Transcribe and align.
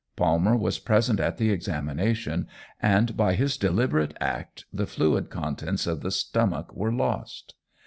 Palmer 0.15 0.57
was 0.57 0.79
present 0.79 1.19
at 1.19 1.37
the 1.37 1.51
examination, 1.51 2.47
and 2.81 3.15
by 3.15 3.35
his 3.35 3.55
deliberate 3.55 4.17
act 4.19 4.65
the 4.73 4.87
fluid 4.87 5.29
contents 5.29 5.85
of 5.85 6.01
the 6.01 6.09
stomach 6.09 6.73
were 6.75 6.91
lost. 6.91 7.53